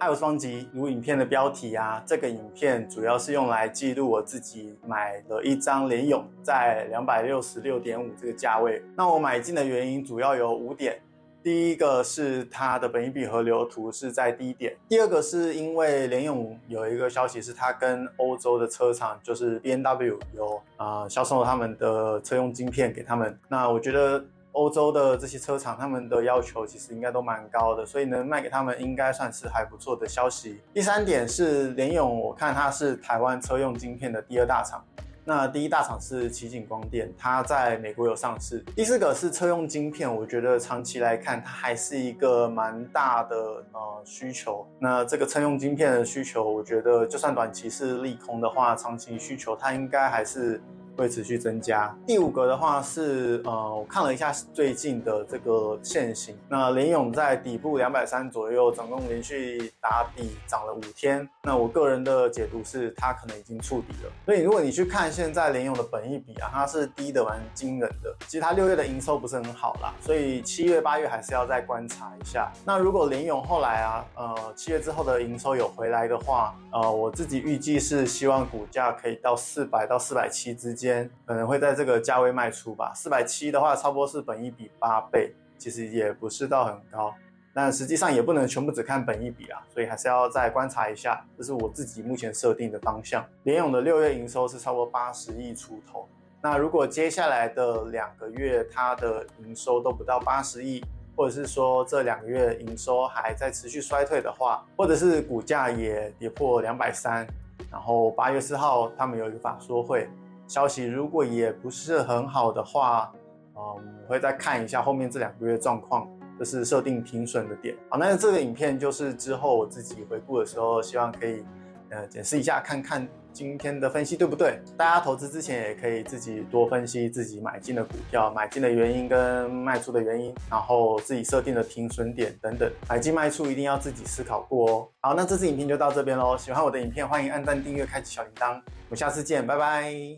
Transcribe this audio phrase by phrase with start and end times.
[0.00, 0.68] 嗨，我是方吉。
[0.72, 8.80] 如影片的标题啊，这个影片主要是用来记录我自己买了一张联咏，在两百六十六点五这个价位。
[8.96, 11.00] 那我买进的原因主要有五点。
[11.42, 14.76] 第一个是它的本益比和流图是在低点。
[14.88, 23.36] 第二个是因为联咏有一个消息是它跟欧洲的车厂，就是 B N W 有啊、呃、销售他们的车用晶片给他们。
[23.48, 24.24] 那我觉得。
[24.58, 30.60] 欧洲的这些车厂，他们的要求其实应该都蛮高的，所以能卖给他们应该算是还不错的消息。
[30.74, 34.84] 第三点是联咏，我看它是台湾车用晶片的第二大厂，
[35.24, 38.58] 那第一大厂是奇景光电，它在美国有上市。
[38.74, 43.36] 第四个是车用晶片，我觉得长期来看它还是一个蛮大的
[43.72, 44.66] 呃需求。
[44.80, 50.60] 那这个车用晶片的需求，我觉得就算短期是利空的话，长期需求它应该还是。
[50.98, 51.96] 会持续增加。
[52.06, 61.26] 第五个的话是，呃，我看了一下最近的这个线型，那联咏在底部两百三左右，总共连续打底涨了五天。
[61.44, 64.10] 那我个人的解读是，它可能已经触底了。
[64.26, 68.12] 所以如果你去看现在联咏的本益比啊，它是低的蛮惊人的。
[68.26, 72.50] 其实它六月的营收不是很好啦，所以七月八月还是要再观察一下。
[72.64, 80.87] 那如果联咏后来啊，呃，七月之后的营收有回来的话，呃，我自己预计是希望股价可以到四百到四百七之间。
[81.26, 87.14] 可能会在这个价位卖出吧，四百七的话，差不多是本一比八倍，其实也不是到很高，
[87.54, 93.24] 但实际上也不能全部只看本一比啊，所以还是要再观察一下，这是我自己目前设定的方向。
[93.42, 96.08] 联咏的六月营收是差不多八十亿出头，
[96.40, 100.84] 那如果接下来的两个月它的营收都不到八十亿，
[101.16, 107.26] 或者是说这两个月营收还在持续衰退的话，或者是股价也跌破两百三，
[107.70, 110.08] 然后八月四号他们有一个法说会。
[110.48, 113.12] 消息如果也不是很好的话，
[113.54, 113.60] 嗯，
[114.02, 117.76] 我会再看一下后面这两个月状况，这是设定停损的点。
[117.90, 121.44] 好，那这个影片就是之后我自己回顾的时候，希望可以
[121.90, 124.58] 呃检视一下，看看今天的分析对不对。
[124.76, 132.70] 大家投资之前也可以自己多分析自己买进的股票、买进的原因跟卖出的原因，然后自己设定的停损点等等。
[132.88, 134.88] 买进卖出一定要自己思考过哦。
[135.00, 136.38] 好，那这次影片就到这边喽。
[136.38, 138.54] 喜欢我的影片，欢迎按赞、订阅、开启小铃铛。
[138.54, 140.16] 我们下次见，拜拜。